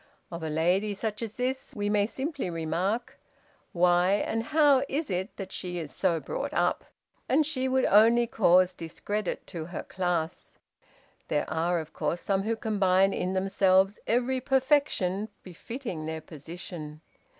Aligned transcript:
Of 0.31 0.41
a 0.41 0.49
lady 0.49 0.95
such 0.95 1.21
as 1.21 1.35
this 1.37 1.75
we 1.75 1.87
may 1.87 2.07
simply 2.07 2.49
remark, 2.49 3.19
'Why, 3.71 4.13
and 4.13 4.45
how, 4.45 4.81
is 4.89 5.11
it 5.11 5.37
that 5.37 5.51
she 5.51 5.77
is 5.77 5.91
so 5.93 6.19
brought 6.19 6.55
up?' 6.55 6.85
and 7.29 7.45
she 7.45 7.67
would 7.67 7.85
only 7.85 8.25
cause 8.25 8.73
discredit 8.73 9.45
to 9.45 9.65
her 9.65 9.83
class. 9.83 10.57
There 11.27 11.47
are, 11.47 11.77
of 11.77 11.93
course, 11.93 12.21
some 12.21 12.41
who 12.41 12.55
combine 12.55 13.13
in 13.13 13.33
themselves 13.35 13.99
every 14.07 14.41
perfection 14.41 15.29
befitting 15.43 16.07
their 16.07 16.21
position. 16.21 17.01